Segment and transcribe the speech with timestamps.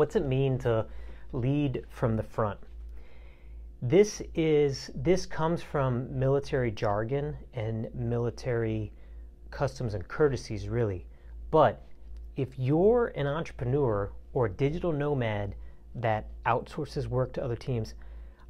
[0.00, 0.86] What's it mean to
[1.34, 2.58] lead from the front?
[3.82, 8.94] This is this comes from military jargon and military
[9.50, 11.04] customs and courtesies really.
[11.50, 11.82] But
[12.36, 15.54] if you're an entrepreneur or a digital nomad
[15.96, 17.92] that outsources work to other teams,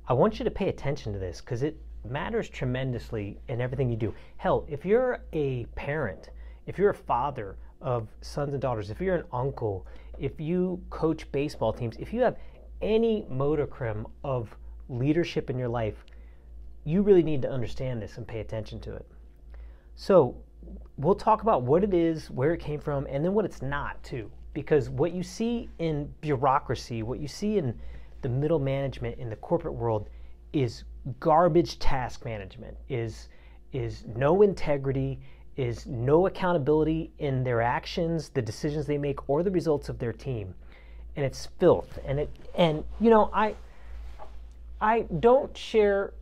[0.07, 1.77] I want you to pay attention to this because it
[2.09, 4.15] matters tremendously in everything you do.
[4.37, 6.31] Hell, if you're a parent,
[6.67, 9.85] if you're a father of sons and daughters, if you're an uncle,
[10.21, 12.37] if you coach baseball teams, if you have
[12.83, 14.55] any modicum of
[14.89, 16.05] leadership in your life,
[16.85, 19.07] you really need to understand this and pay attention to it.
[19.95, 20.37] So,
[20.99, 24.03] we'll talk about what it is, where it came from, and then what it's not,
[24.03, 24.31] too.
[24.53, 27.79] Because what you see in bureaucracy, what you see in
[28.23, 30.09] the middle management in the corporate world
[30.53, 30.85] is
[31.19, 33.29] garbage task management, is,
[33.73, 35.21] is no integrity,
[35.57, 40.13] is no accountability in their actions, the decisions they make, or the results of their
[40.13, 40.55] team.
[41.17, 41.99] And it's filth.
[42.05, 43.55] And it and you know, I
[44.81, 46.15] I don't share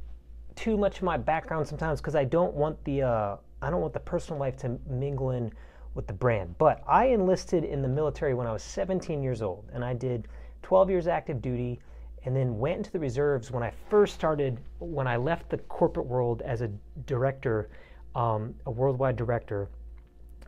[0.56, 3.92] too much of my background sometimes because I don't want the uh, I don't want
[3.92, 5.52] the personal life to mingle in
[5.94, 6.56] with the brand.
[6.58, 10.28] But I enlisted in the military when I was 17 years old, and I did
[10.62, 11.80] 12 years active duty,
[12.24, 14.58] and then went into the reserves when I first started.
[14.80, 16.70] When I left the corporate world as a
[17.06, 17.68] director,
[18.14, 19.68] um, a worldwide director,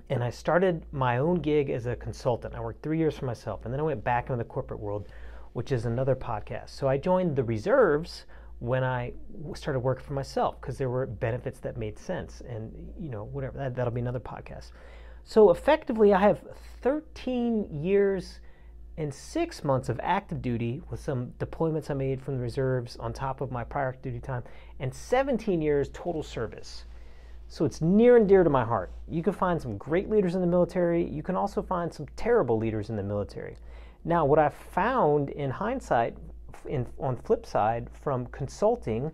[0.09, 2.55] and I started my own gig as a consultant.
[2.55, 5.09] I worked three years for myself, and then I went back into the corporate world,
[5.53, 6.71] which is another podcast.
[6.71, 8.25] So I joined the reserves
[8.59, 9.13] when I
[9.55, 13.57] started working for myself because there were benefits that made sense, and you know whatever
[13.59, 14.71] that, that'll be another podcast.
[15.25, 16.41] So effectively, I have
[16.83, 18.41] 13 years
[18.97, 23.13] and six months of active duty with some deployments I made from the reserves on
[23.13, 24.43] top of my prior duty time,
[24.79, 26.85] and 17 years total service.
[27.53, 28.93] So it's near and dear to my heart.
[29.09, 31.05] You can find some great leaders in the military.
[31.05, 33.57] You can also find some terrible leaders in the military.
[34.05, 36.17] Now, what I've found in hindsight,
[36.69, 39.11] in, on flip side, from consulting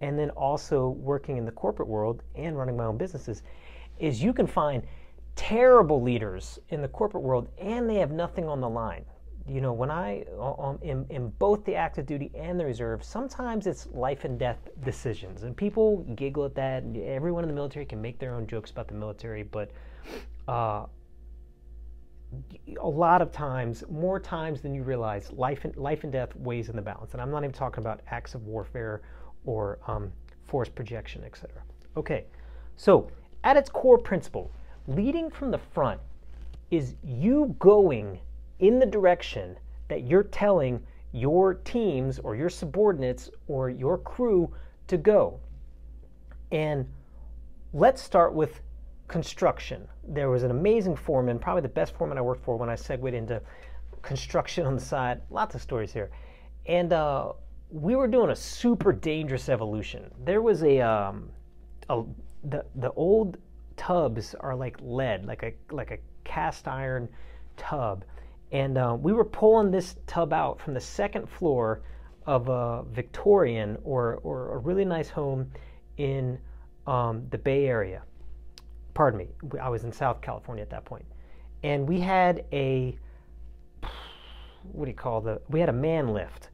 [0.00, 3.44] and then also working in the corporate world and running my own businesses,
[4.00, 4.82] is you can find
[5.36, 9.04] terrible leaders in the corporate world and they have nothing on the line
[9.48, 13.66] you know, when I, um, in, in both the active duty and the reserve, sometimes
[13.66, 15.44] it's life and death decisions.
[15.44, 16.82] And people giggle at that.
[16.96, 19.70] Everyone in the military can make their own jokes about the military, but
[20.48, 20.86] uh,
[22.80, 26.68] a lot of times, more times than you realize, life and, life and death weighs
[26.68, 27.12] in the balance.
[27.12, 29.02] And I'm not even talking about acts of warfare
[29.44, 30.10] or um,
[30.44, 31.62] force projection, etc.
[31.96, 32.24] Okay,
[32.76, 33.10] so
[33.44, 34.50] at its core principle,
[34.88, 36.00] leading from the front
[36.70, 38.18] is you going
[38.58, 39.58] in the direction
[39.88, 40.80] that you're telling
[41.12, 44.52] your teams or your subordinates or your crew
[44.86, 45.40] to go.
[46.52, 46.86] And
[47.72, 48.60] let's start with
[49.08, 49.86] construction.
[50.06, 53.14] There was an amazing foreman, probably the best foreman I worked for when I segued
[53.14, 53.40] into
[54.02, 55.20] construction on the side.
[55.30, 56.10] Lots of stories here.
[56.66, 57.32] And uh,
[57.70, 60.10] we were doing a super dangerous evolution.
[60.24, 61.30] There was a, um,
[61.88, 62.02] a
[62.44, 63.38] the, the old
[63.76, 67.08] tubs are like lead, like a, like a cast iron
[67.56, 68.04] tub
[68.52, 71.82] and uh, we were pulling this tub out from the second floor
[72.26, 75.50] of a Victorian or, or a really nice home
[75.96, 76.38] in
[76.86, 78.02] um, the Bay Area.
[78.94, 79.28] Pardon me,
[79.60, 81.04] I was in South California at that point.
[81.62, 82.96] And we had a,
[84.72, 86.50] what do you call the, we had a man lift.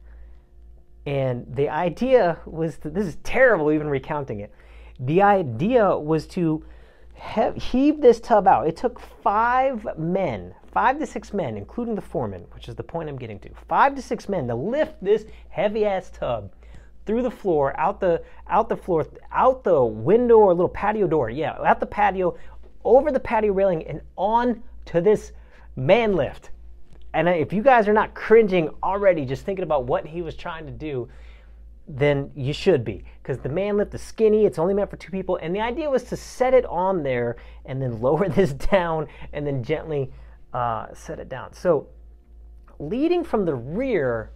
[1.05, 4.53] And the idea was, to, this is terrible even recounting it.
[4.99, 6.63] The idea was to
[7.15, 8.67] heave this tub out.
[8.67, 13.09] It took five men, five to six men, including the foreman, which is the point
[13.09, 16.51] I'm getting to, five to six men to lift this heavy ass tub
[17.05, 21.29] through the floor, out the out the floor, out the window or little patio door.
[21.29, 22.37] Yeah, out the patio,
[22.83, 25.31] over the patio railing, and on to this
[25.75, 26.49] man lift.
[27.13, 30.65] And if you guys are not cringing already, just thinking about what he was trying
[30.65, 31.07] to do,
[31.87, 33.03] then you should be.
[33.21, 35.37] Because the man lift is skinny it's only meant for two people.
[35.41, 39.45] And the idea was to set it on there and then lower this down and
[39.45, 40.11] then gently
[40.53, 41.53] uh, set it down.
[41.53, 41.87] So
[42.79, 44.31] leading from the rear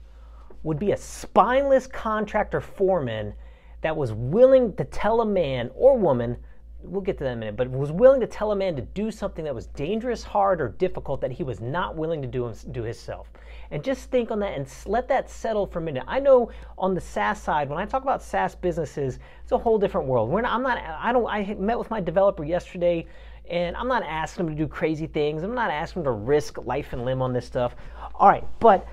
[0.63, 3.33] would be a spineless contractor foreman
[3.81, 6.37] that was willing to tell a man or woman
[6.87, 8.81] we'll get to that in a minute, but was willing to tell a man to
[8.81, 12.53] do something that was dangerous, hard, or difficult that he was not willing to do,
[12.71, 13.31] do himself.
[13.71, 16.03] And just think on that and let that settle for a minute.
[16.07, 19.77] I know on the SaaS side, when I talk about SaaS businesses, it's a whole
[19.77, 20.31] different world.
[20.31, 23.05] Not, I'm not, I don't, I met with my developer yesterday
[23.49, 25.43] and I'm not asking him to do crazy things.
[25.43, 27.75] I'm not asking him to risk life and limb on this stuff.
[28.15, 28.87] All right, but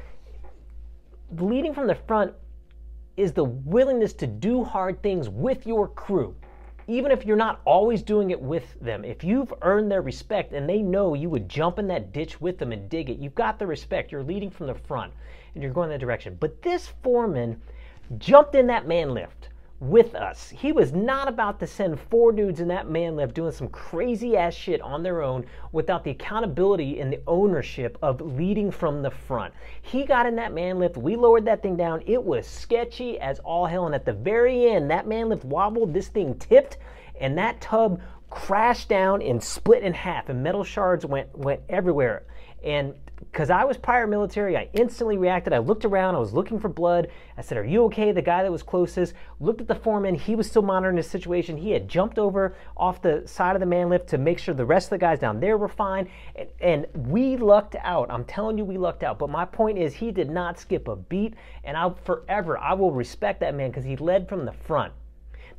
[1.39, 2.33] leading from the front
[3.17, 6.35] is the willingness to do hard things with your crew
[6.87, 10.69] even if you're not always doing it with them, if you've earned their respect and
[10.69, 13.59] they know you would jump in that ditch with them and dig it, you've got
[13.59, 14.13] the respect.
[14.13, 15.13] You're leading from the front
[15.55, 16.37] and you're going that direction.
[16.39, 17.61] But this foreman
[18.19, 19.49] jumped in that man lift
[19.81, 20.51] with us.
[20.51, 24.37] He was not about to send four dudes in that man lift doing some crazy
[24.37, 29.11] ass shit on their own without the accountability and the ownership of leading from the
[29.11, 29.53] front.
[29.83, 30.97] He got in that man lift.
[30.97, 32.03] We lowered that thing down.
[32.07, 33.87] It was sketchy as all hell.
[33.87, 35.93] And at the very end, that man lift wobbled.
[35.93, 36.79] This thing tipped,
[37.21, 38.01] and that tub
[38.31, 42.25] crashed down and split in half, and metal shards went went everywhere.
[42.63, 45.53] And because I was prior military, I instantly reacted.
[45.53, 47.09] I looked around, I was looking for blood.
[47.37, 48.13] I said, Are you okay?
[48.13, 50.15] The guy that was closest looked at the foreman.
[50.15, 51.57] He was still monitoring the situation.
[51.57, 54.65] He had jumped over off the side of the man lift to make sure the
[54.65, 56.09] rest of the guys down there were fine.
[56.37, 58.11] And, and we lucked out.
[58.11, 59.19] I'm telling you, we lucked out.
[59.19, 61.35] But my point is, he did not skip a beat.
[61.65, 64.93] And I forever, I will respect that man because he led from the front.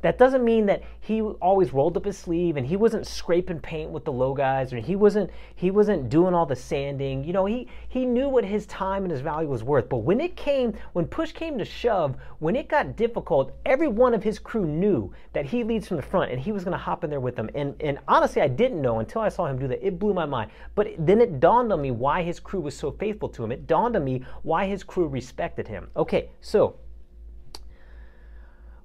[0.02, 3.90] That doesn't mean that he always rolled up his sleeve and he wasn't scraping paint
[3.90, 7.24] with the low guys or he wasn't he wasn't doing all the sanding.
[7.24, 9.88] You know, he he knew what his time and his value was worth.
[9.88, 14.14] But when it came, when push came to shove, when it got difficult, every one
[14.14, 16.78] of his crew knew that he leads from the front and he was going to
[16.78, 17.50] hop in there with them.
[17.54, 19.86] And and honestly, I didn't know until I saw him do that.
[19.86, 20.50] It blew my mind.
[20.74, 23.52] But then it dawned on me why his crew was so faithful to him.
[23.52, 25.88] It dawned on me why his crew respected him.
[25.96, 26.76] Okay, so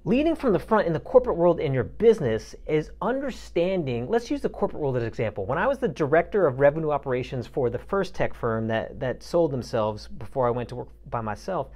[0.03, 4.09] Leading from the front in the corporate world in your business is understanding.
[4.09, 5.45] Let's use the corporate world as an example.
[5.45, 9.21] When I was the director of revenue operations for the first tech firm that, that
[9.21, 11.67] sold themselves before I went to work by myself,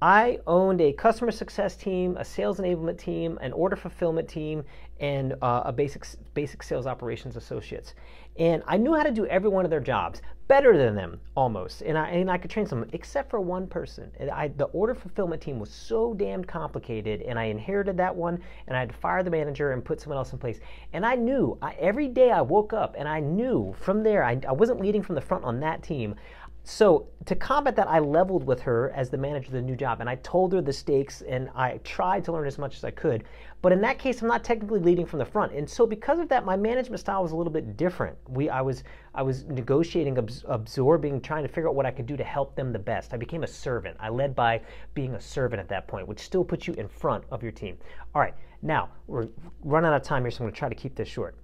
[0.00, 4.64] I owned a customer success team, a sales enablement team, an order fulfillment team,
[4.98, 7.94] and uh, a basic basic sales operations associates.
[8.38, 11.82] And I knew how to do every one of their jobs better than them almost,
[11.82, 14.10] and I and I could train some, except for one person.
[14.32, 18.76] I, the order fulfillment team was so damned complicated, and I inherited that one, and
[18.76, 20.60] I had to fire the manager and put someone else in place.
[20.92, 24.38] And I knew I, every day I woke up, and I knew from there I,
[24.46, 26.14] I wasn't leading from the front on that team.
[26.64, 30.00] So to combat that, I leveled with her as the manager of the new job,
[30.00, 32.92] and I told her the stakes, and I tried to learn as much as I
[32.92, 33.24] could.
[33.62, 36.28] But in that case, I'm not technically leading from the front, and so because of
[36.28, 38.16] that, my management style was a little bit different.
[38.28, 40.16] We, I was, I was negotiating,
[40.46, 43.12] absorbing, trying to figure out what I could do to help them the best.
[43.12, 43.96] I became a servant.
[43.98, 44.60] I led by
[44.94, 47.76] being a servant at that point, which still puts you in front of your team.
[48.14, 49.26] All right, now we're
[49.64, 51.36] running out of time here, so I'm going to try to keep this short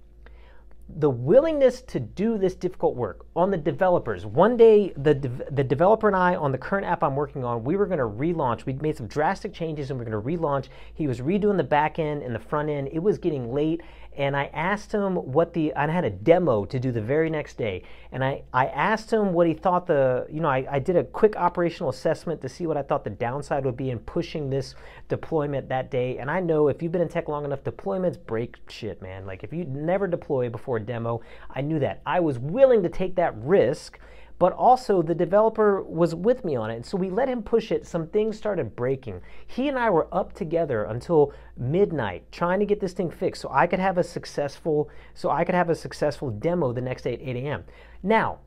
[0.97, 4.25] the willingness to do this difficult work on the developers.
[4.25, 7.63] One day, the, de- the developer and I, on the current app I'm working on,
[7.63, 8.65] we were going to relaunch.
[8.65, 10.67] We made some drastic changes and we're going to relaunch.
[10.93, 12.89] He was redoing the back end and the front end.
[12.91, 13.81] It was getting late
[14.19, 17.57] and I asked him what the I had a demo to do the very next
[17.57, 20.97] day, and I, I asked him what he thought the you know I, I did
[20.97, 24.49] a quick operational assessment to see what I thought the downside would be in pushing
[24.49, 24.75] this
[25.07, 26.17] deployment that day.
[26.17, 29.25] And I know if you've been in tech long enough, deployments break shit, man.
[29.25, 31.21] Like if you never deploy before demo,
[31.53, 32.01] I knew that.
[32.05, 33.99] I was willing to take that risk
[34.39, 36.75] but also the developer was with me on it.
[36.77, 37.85] And so we let him push it.
[37.85, 39.21] Some things started breaking.
[39.45, 43.49] He and I were up together until midnight trying to get this thing fixed so
[43.51, 47.13] I could have a successful so I could have a successful demo the next day
[47.13, 47.65] at 8 a.m.
[48.01, 48.39] Now,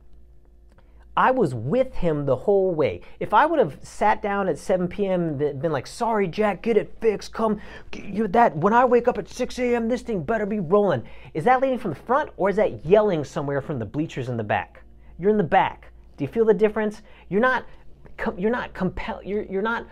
[1.16, 3.02] I was with him the whole way.
[3.20, 5.40] If I would have sat down at 7 p.m.
[5.40, 7.32] and been like, "Sorry, Jack, get it fixed.
[7.34, 7.60] Come,
[7.92, 11.02] you that." When I wake up at 6 a.m., this thing better be rolling.
[11.34, 14.38] Is that leading from the front, or is that yelling somewhere from the bleachers in
[14.38, 14.82] the back?
[15.18, 15.92] You're in the back.
[16.16, 17.02] Do you feel the difference?
[17.28, 17.66] You're not
[18.36, 19.86] you're not compelled you're, you're not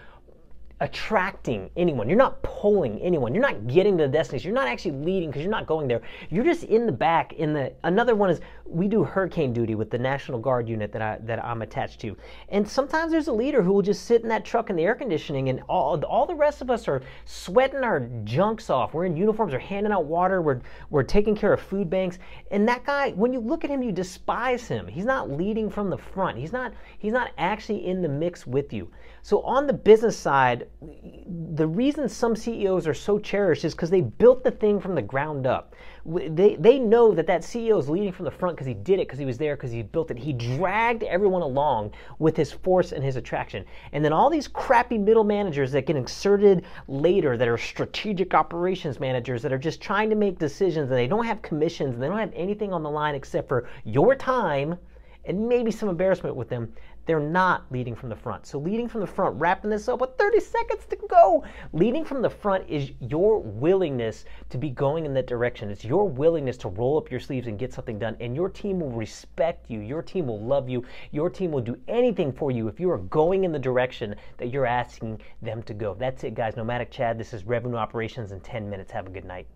[0.81, 2.09] attracting anyone.
[2.09, 3.35] You're not pulling anyone.
[3.35, 4.49] You're not getting to the destination.
[4.49, 6.01] You're not actually leading because you're not going there.
[6.31, 7.35] You're just in the back.
[7.35, 11.03] In the another one is we do hurricane duty with the National Guard unit that
[11.03, 12.17] I that I'm attached to.
[12.49, 14.95] And sometimes there's a leader who will just sit in that truck in the air
[14.95, 18.95] conditioning, and all all the rest of us are sweating our junks off.
[18.95, 19.53] We're in uniforms.
[19.53, 20.41] We're handing out water.
[20.41, 22.19] We're we're taking care of food banks.
[22.51, 24.87] And that guy, when you look at him, you despise him.
[24.87, 26.39] He's not leading from the front.
[26.39, 28.91] He's not he's not actually in the mix with you.
[29.23, 34.01] So on the business side the reason some CEOs are so cherished is because they
[34.01, 35.75] built the thing from the ground up.
[36.07, 39.07] They, they know that that CEO is leading from the front because he did it,
[39.07, 40.19] because he was there, because he built it.
[40.19, 43.67] He dragged everyone along with his force and his attraction.
[43.93, 48.99] And then all these crappy middle managers that get inserted later that are strategic operations
[48.99, 52.09] managers that are just trying to make decisions and they don't have commissions and they
[52.09, 54.79] don't have anything on the line except for your time
[55.27, 56.73] and maybe some embarrassment with them,
[57.07, 58.47] they're not leading from the front.
[58.47, 61.45] So leading from the front, wrapping this up with 30 seconds to go.
[61.73, 65.71] Leading from the front is your willingness to be going in that direction.
[65.71, 68.17] It's your willingness to roll up your sleeves and get something done.
[68.21, 69.81] And your team will respect you.
[69.81, 70.85] Your team will love you.
[71.11, 74.51] Your team will do anything for you if you are going in the direction that
[74.51, 75.95] you're asking them to go.
[75.95, 76.57] That's it, guys.
[76.57, 78.93] Nomadic Chad, this is Revenue Operations in 10 minutes.
[78.93, 79.47] Have a good night.